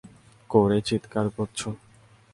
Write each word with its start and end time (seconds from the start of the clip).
করে 0.49 0.77
চিৎকার 0.81 1.25
করছ! 1.35 1.59